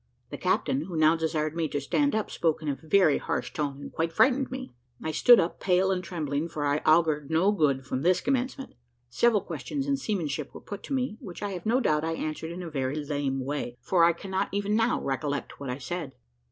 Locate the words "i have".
11.43-11.67